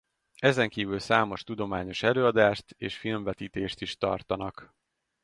[0.39, 4.73] Ezenkívül számos tudományos előadást és filmvetítést is tartanak.